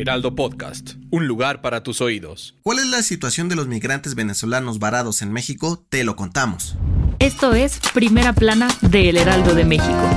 Heraldo 0.00 0.34
Podcast, 0.34 0.94
un 1.10 1.26
lugar 1.26 1.60
para 1.60 1.82
tus 1.82 2.00
oídos. 2.00 2.54
¿Cuál 2.62 2.78
es 2.78 2.86
la 2.86 3.02
situación 3.02 3.50
de 3.50 3.56
los 3.56 3.68
migrantes 3.68 4.14
venezolanos 4.14 4.78
varados 4.78 5.20
en 5.20 5.30
México? 5.30 5.84
Te 5.90 6.04
lo 6.04 6.16
contamos. 6.16 6.76
Esto 7.18 7.52
es 7.52 7.78
Primera 7.92 8.32
Plana 8.32 8.68
de 8.80 9.10
El 9.10 9.18
Heraldo 9.18 9.54
de 9.54 9.66
México. 9.66 10.10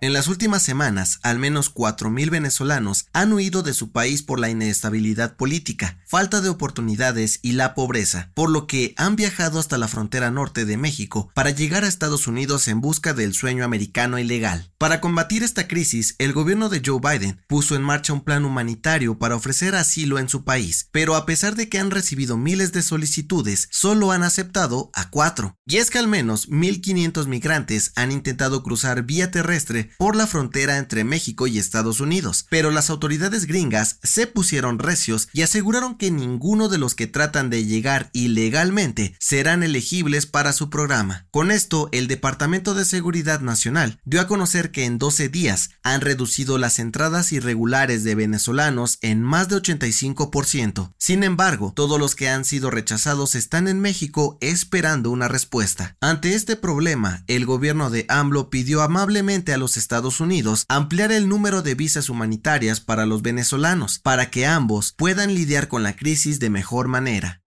En 0.00 0.12
las 0.12 0.28
últimas 0.28 0.62
semanas, 0.62 1.18
al 1.24 1.40
menos 1.40 1.74
4.000 1.74 2.30
venezolanos 2.30 3.06
han 3.12 3.32
huido 3.32 3.64
de 3.64 3.74
su 3.74 3.90
país 3.90 4.22
por 4.22 4.38
la 4.38 4.48
inestabilidad 4.48 5.34
política, 5.34 5.98
falta 6.06 6.40
de 6.40 6.48
oportunidades 6.48 7.40
y 7.42 7.52
la 7.52 7.74
pobreza, 7.74 8.30
por 8.34 8.48
lo 8.48 8.68
que 8.68 8.94
han 8.96 9.16
viajado 9.16 9.58
hasta 9.58 9.76
la 9.76 9.88
frontera 9.88 10.30
norte 10.30 10.64
de 10.66 10.76
México 10.76 11.32
para 11.34 11.50
llegar 11.50 11.82
a 11.82 11.88
Estados 11.88 12.28
Unidos 12.28 12.68
en 12.68 12.80
busca 12.80 13.12
del 13.12 13.34
sueño 13.34 13.64
americano 13.64 14.20
ilegal. 14.20 14.70
Para 14.78 15.00
combatir 15.00 15.42
esta 15.42 15.66
crisis, 15.66 16.14
el 16.18 16.32
gobierno 16.32 16.68
de 16.68 16.80
Joe 16.84 17.00
Biden 17.02 17.40
puso 17.48 17.74
en 17.74 17.82
marcha 17.82 18.12
un 18.12 18.22
plan 18.22 18.44
humanitario 18.44 19.18
para 19.18 19.34
ofrecer 19.34 19.74
asilo 19.74 20.20
en 20.20 20.28
su 20.28 20.44
país, 20.44 20.88
pero 20.92 21.16
a 21.16 21.26
pesar 21.26 21.56
de 21.56 21.68
que 21.68 21.80
han 21.80 21.90
recibido 21.90 22.36
miles 22.36 22.70
de 22.70 22.82
solicitudes, 22.82 23.66
solo 23.72 24.12
han 24.12 24.22
aceptado 24.22 24.92
a 24.94 25.10
cuatro. 25.10 25.56
Y 25.66 25.78
es 25.78 25.90
que 25.90 25.98
al 25.98 26.06
menos 26.06 26.48
1.500 26.48 27.26
migrantes 27.26 27.90
han 27.96 28.12
intentado 28.12 28.62
cruzar 28.62 29.02
vía 29.02 29.32
terrestre 29.32 29.87
por 29.96 30.16
la 30.16 30.26
frontera 30.26 30.78
entre 30.78 31.04
México 31.04 31.46
y 31.46 31.58
Estados 31.58 32.00
Unidos, 32.00 32.46
pero 32.50 32.70
las 32.70 32.90
autoridades 32.90 33.46
gringas 33.46 33.98
se 34.02 34.26
pusieron 34.26 34.78
recios 34.78 35.28
y 35.32 35.42
aseguraron 35.42 35.96
que 35.96 36.10
ninguno 36.10 36.68
de 36.68 36.78
los 36.78 36.94
que 36.94 37.06
tratan 37.06 37.50
de 37.50 37.64
llegar 37.64 38.10
ilegalmente 38.12 39.14
serán 39.18 39.62
elegibles 39.62 40.26
para 40.26 40.52
su 40.52 40.70
programa. 40.70 41.26
Con 41.30 41.50
esto, 41.50 41.88
el 41.92 42.08
Departamento 42.08 42.74
de 42.74 42.84
Seguridad 42.84 43.40
Nacional 43.40 44.00
dio 44.04 44.20
a 44.20 44.26
conocer 44.26 44.70
que 44.70 44.84
en 44.84 44.98
12 44.98 45.28
días 45.28 45.70
han 45.82 46.00
reducido 46.00 46.58
las 46.58 46.78
entradas 46.78 47.32
irregulares 47.32 48.04
de 48.04 48.14
venezolanos 48.14 48.98
en 49.00 49.22
más 49.22 49.48
de 49.48 49.56
85%. 49.56 50.92
Sin 50.98 51.22
embargo, 51.22 51.72
todos 51.74 51.98
los 51.98 52.14
que 52.14 52.28
han 52.28 52.44
sido 52.44 52.70
rechazados 52.70 53.34
están 53.34 53.68
en 53.68 53.80
México 53.80 54.38
esperando 54.40 55.10
una 55.10 55.28
respuesta. 55.28 55.96
Ante 56.00 56.34
este 56.34 56.56
problema, 56.56 57.24
el 57.26 57.46
gobierno 57.46 57.90
de 57.90 58.04
AMLO 58.08 58.50
pidió 58.50 58.82
amablemente 58.82 59.52
a 59.52 59.58
los 59.58 59.76
Estados 59.78 60.20
Unidos 60.20 60.64
ampliar 60.68 61.12
el 61.12 61.28
número 61.28 61.62
de 61.62 61.74
visas 61.74 62.10
humanitarias 62.10 62.80
para 62.80 63.06
los 63.06 63.22
venezolanos, 63.22 63.98
para 63.98 64.30
que 64.30 64.46
ambos 64.46 64.92
puedan 64.96 65.34
lidiar 65.34 65.68
con 65.68 65.82
la 65.82 65.96
crisis 65.96 66.38
de 66.40 66.50
mejor 66.50 66.88
manera. 66.88 67.42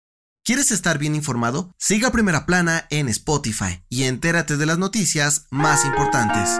¿Quieres 0.45 0.71
estar 0.71 0.99
bien 0.99 1.15
informado? 1.15 1.73
Siga 1.77 2.11
Primera 2.11 2.47
Plana 2.47 2.87
en 2.91 3.09
Spotify 3.09 3.83
y 3.89 4.05
entérate 4.05 4.57
de 4.57 4.67
las 4.67 4.79
noticias 4.79 5.47
más 5.51 5.85
importantes. 5.85 6.59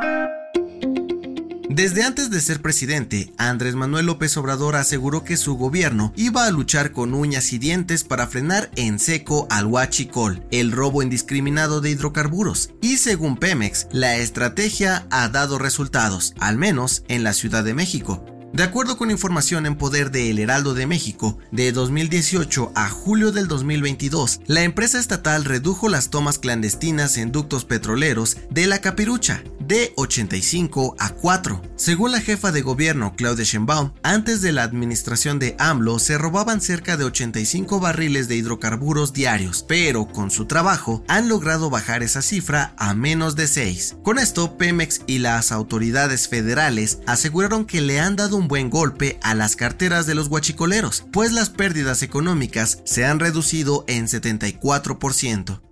Desde 1.71 2.03
antes 2.03 2.31
de 2.31 2.41
ser 2.41 2.63
presidente, 2.63 3.31
Andrés 3.37 3.75
Manuel 3.75 4.07
López 4.07 4.35
Obrador 4.39 4.75
aseguró 4.75 5.23
que 5.23 5.37
su 5.37 5.57
gobierno 5.57 6.15
iba 6.17 6.47
a 6.47 6.51
luchar 6.51 6.93
con 6.93 7.13
uñas 7.13 7.53
y 7.53 7.59
dientes 7.59 8.05
para 8.05 8.27
frenar 8.27 8.71
en 8.77 8.99
seco 8.99 9.47
al 9.51 9.67
huachicol, 9.67 10.43
el 10.51 10.73
robo 10.73 11.03
indiscriminado 11.03 11.83
de 11.83 11.91
hidrocarburos. 11.91 12.71
Y 12.81 12.97
según 12.97 13.37
Pemex, 13.37 13.87
la 13.93 14.17
estrategia 14.17 15.07
ha 15.11 15.29
dado 15.29 15.59
resultados, 15.59 16.33
al 16.41 16.57
menos 16.57 17.05
en 17.09 17.23
la 17.23 17.35
Ciudad 17.35 17.65
de 17.65 17.75
México. 17.75 18.25
De 18.55 18.63
acuerdo 18.63 18.97
con 18.97 19.11
información 19.11 19.67
en 19.67 19.77
poder 19.77 20.11
de 20.11 20.31
El 20.31 20.39
Heraldo 20.39 20.73
de 20.73 20.87
México, 20.87 21.37
de 21.53 21.71
2018 21.71 22.73
a 22.75 22.89
julio 22.89 23.31
del 23.31 23.47
2022, 23.47 24.41
la 24.47 24.63
empresa 24.63 24.99
estatal 24.99 25.45
redujo 25.45 25.91
las 25.91 26.09
tomas 26.09 26.39
clandestinas 26.39 27.19
en 27.19 27.31
ductos 27.31 27.67
petroleros 27.67 28.39
de 28.51 28.67
la 28.67 28.81
Capirucha 28.81 29.43
de 29.69 29.93
85 29.97 30.97
a 30.99 31.11
4. 31.11 31.63
Según 31.77 32.13
la 32.13 32.23
jefa 32.23 32.53
de 32.53 32.63
gobierno 32.63 33.15
Claudia 33.15 33.45
Sheinbaum, 33.45 33.93
antes 34.03 34.41
de 34.41 34.51
la 34.51 34.63
administración 34.63 35.39
de 35.39 35.55
AMLO 35.59 35.99
se 35.99 36.17
robaban 36.17 36.63
cerca 36.63 36.97
de 36.97 37.05
85 37.05 37.79
barriles 37.79 38.29
de 38.29 38.37
hidrocarburos 38.37 39.13
diarios, 39.13 39.65
pero 39.69 40.07
con 40.07 40.31
su 40.31 40.47
trabajo 40.47 41.05
han 41.07 41.29
logrado 41.29 41.69
bajar 41.69 42.03
esa 42.03 42.23
cifra 42.23 42.73
a 42.79 42.95
menos 42.95 43.37
de 43.37 43.47
6. 43.47 43.97
Con 44.03 44.19
esto, 44.19 44.57
Pemex 44.57 45.03
y 45.07 45.19
las 45.19 45.53
autoridades 45.53 46.29
federales 46.29 47.01
aseguraron 47.07 47.67
que 47.67 47.83
le 47.83 48.01
han 48.01 48.17
dado 48.17 48.37
un 48.37 48.49
buen 48.49 48.71
golpe 48.71 49.21
a 49.23 49.35
las 49.35 49.55
carteras 49.55 50.07
de 50.07 50.15
los 50.15 50.31
guachicoleros, 50.31 51.05
pues 51.13 51.33
las 51.33 51.51
pérdidas 51.51 52.03
económicas 52.03 52.81
se 52.85 53.05
han 53.05 53.21
reducido 53.21 53.85
en 53.87 54.07
74%. 54.07 55.68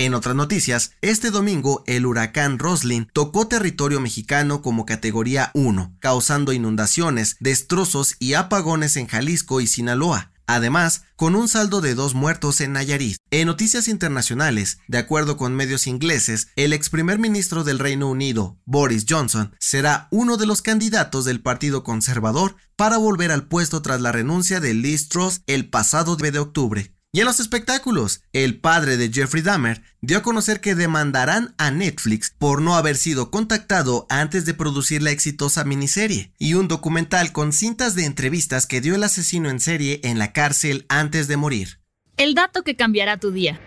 En 0.00 0.14
otras 0.14 0.34
noticias, 0.34 0.92
este 1.02 1.30
domingo 1.30 1.84
el 1.86 2.06
huracán 2.06 2.58
Roslin 2.58 3.10
tocó 3.12 3.48
territorio 3.48 4.00
mexicano 4.00 4.62
como 4.62 4.86
categoría 4.86 5.50
1, 5.52 5.94
causando 6.00 6.54
inundaciones, 6.54 7.36
destrozos 7.38 8.16
y 8.18 8.32
apagones 8.32 8.96
en 8.96 9.08
Jalisco 9.08 9.60
y 9.60 9.66
Sinaloa. 9.66 10.32
Además, 10.46 11.02
con 11.16 11.36
un 11.36 11.48
saldo 11.48 11.82
de 11.82 11.94
dos 11.94 12.14
muertos 12.14 12.62
en 12.62 12.72
Nayarit. 12.72 13.18
En 13.30 13.46
noticias 13.46 13.88
internacionales, 13.88 14.78
de 14.88 14.96
acuerdo 14.96 15.36
con 15.36 15.54
medios 15.54 15.86
ingleses, 15.86 16.48
el 16.56 16.72
ex 16.72 16.88
primer 16.88 17.18
ministro 17.18 17.62
del 17.62 17.78
Reino 17.78 18.08
Unido, 18.08 18.58
Boris 18.64 19.04
Johnson, 19.06 19.54
será 19.58 20.08
uno 20.10 20.38
de 20.38 20.46
los 20.46 20.62
candidatos 20.62 21.26
del 21.26 21.42
Partido 21.42 21.84
Conservador 21.84 22.56
para 22.74 22.96
volver 22.96 23.32
al 23.32 23.48
puesto 23.48 23.82
tras 23.82 24.00
la 24.00 24.12
renuncia 24.12 24.60
de 24.60 24.72
Liz 24.72 25.10
Truss 25.10 25.42
el 25.46 25.68
pasado 25.68 26.16
9 26.18 26.32
de 26.32 26.38
octubre. 26.38 26.99
Y 27.12 27.18
en 27.18 27.26
los 27.26 27.40
espectáculos, 27.40 28.22
el 28.32 28.60
padre 28.60 28.96
de 28.96 29.10
Jeffrey 29.12 29.42
Dahmer 29.42 29.82
dio 30.00 30.18
a 30.18 30.22
conocer 30.22 30.60
que 30.60 30.76
demandarán 30.76 31.56
a 31.58 31.72
Netflix 31.72 32.32
por 32.38 32.62
no 32.62 32.76
haber 32.76 32.96
sido 32.96 33.32
contactado 33.32 34.06
antes 34.08 34.44
de 34.44 34.54
producir 34.54 35.02
la 35.02 35.10
exitosa 35.10 35.64
miniserie, 35.64 36.32
y 36.38 36.54
un 36.54 36.68
documental 36.68 37.32
con 37.32 37.52
cintas 37.52 37.96
de 37.96 38.04
entrevistas 38.04 38.68
que 38.68 38.80
dio 38.80 38.94
el 38.94 39.02
asesino 39.02 39.50
en 39.50 39.58
serie 39.58 40.00
en 40.04 40.20
la 40.20 40.32
cárcel 40.32 40.86
antes 40.88 41.26
de 41.26 41.36
morir. 41.36 41.80
El 42.16 42.36
dato 42.36 42.62
que 42.62 42.76
cambiará 42.76 43.16
tu 43.16 43.32
día. 43.32 43.60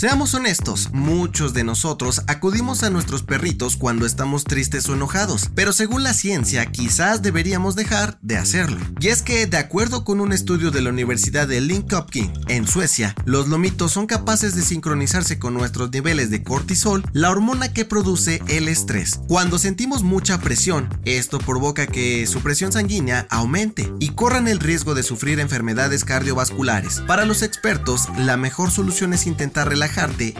Seamos 0.00 0.32
honestos, 0.32 0.88
muchos 0.94 1.52
de 1.52 1.62
nosotros 1.62 2.22
acudimos 2.26 2.84
a 2.84 2.88
nuestros 2.88 3.22
perritos 3.22 3.76
cuando 3.76 4.06
estamos 4.06 4.44
tristes 4.44 4.88
o 4.88 4.94
enojados, 4.94 5.50
pero 5.54 5.74
según 5.74 6.02
la 6.04 6.14
ciencia 6.14 6.64
quizás 6.64 7.20
deberíamos 7.20 7.76
dejar 7.76 8.18
de 8.22 8.38
hacerlo. 8.38 8.80
Y 8.98 9.08
es 9.08 9.20
que, 9.20 9.44
de 9.46 9.58
acuerdo 9.58 10.02
con 10.02 10.22
un 10.22 10.32
estudio 10.32 10.70
de 10.70 10.80
la 10.80 10.88
Universidad 10.88 11.46
de 11.46 11.60
Linköping 11.60 12.32
en 12.48 12.66
Suecia, 12.66 13.14
los 13.26 13.48
lomitos 13.48 13.92
son 13.92 14.06
capaces 14.06 14.56
de 14.56 14.62
sincronizarse 14.62 15.38
con 15.38 15.52
nuestros 15.52 15.92
niveles 15.92 16.30
de 16.30 16.42
cortisol, 16.42 17.04
la 17.12 17.30
hormona 17.30 17.74
que 17.74 17.84
produce 17.84 18.40
el 18.48 18.68
estrés. 18.68 19.20
Cuando 19.28 19.58
sentimos 19.58 20.02
mucha 20.02 20.40
presión, 20.40 20.88
esto 21.04 21.36
provoca 21.36 21.86
que 21.86 22.26
su 22.26 22.40
presión 22.40 22.72
sanguínea 22.72 23.26
aumente 23.28 23.92
y 24.00 24.08
corran 24.14 24.48
el 24.48 24.60
riesgo 24.60 24.94
de 24.94 25.02
sufrir 25.02 25.40
enfermedades 25.40 26.06
cardiovasculares. 26.06 27.02
Para 27.06 27.26
los 27.26 27.42
expertos, 27.42 28.08
la 28.16 28.38
mejor 28.38 28.70
solución 28.70 29.12
es 29.12 29.26
intentar 29.26 29.68
relajar 29.68 29.89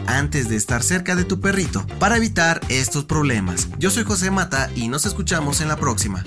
antes 0.07 0.49
de 0.49 0.55
estar 0.55 0.83
cerca 0.83 1.15
de 1.15 1.25
tu 1.25 1.39
perrito 1.39 1.85
para 1.99 2.17
evitar 2.17 2.61
estos 2.69 3.05
problemas. 3.05 3.67
Yo 3.77 3.89
soy 3.89 4.03
José 4.03 4.31
Mata 4.31 4.69
y 4.75 4.87
nos 4.87 5.05
escuchamos 5.05 5.61
en 5.61 5.67
la 5.67 5.75
próxima. 5.75 6.23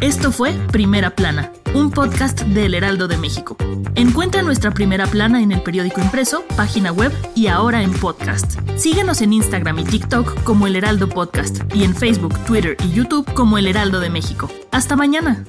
Esto 0.00 0.32
fue 0.32 0.52
Primera 0.72 1.14
Plana, 1.14 1.52
un 1.74 1.90
podcast 1.90 2.42
del 2.42 2.74
Heraldo 2.74 3.08
de 3.08 3.16
México. 3.16 3.56
Encuentra 3.94 4.42
nuestra 4.42 4.72
Primera 4.72 5.06
Plana 5.06 5.40
en 5.40 5.52
el 5.52 5.62
periódico 5.62 6.00
impreso, 6.00 6.44
página 6.56 6.92
web 6.92 7.12
y 7.34 7.46
ahora 7.46 7.82
en 7.82 7.92
podcast. 7.92 8.58
Síguenos 8.76 9.22
en 9.22 9.32
Instagram 9.32 9.78
y 9.78 9.84
TikTok 9.84 10.42
como 10.42 10.66
El 10.66 10.76
Heraldo 10.76 11.08
Podcast 11.08 11.62
y 11.74 11.84
en 11.84 11.94
Facebook, 11.94 12.38
Twitter 12.44 12.76
y 12.84 12.90
YouTube 12.90 13.32
como 13.34 13.56
El 13.56 13.68
Heraldo 13.68 14.00
de 14.00 14.10
México. 14.10 14.50
Hasta 14.72 14.96
mañana. 14.96 15.44